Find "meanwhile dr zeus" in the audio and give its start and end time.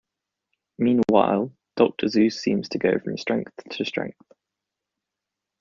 0.79-2.41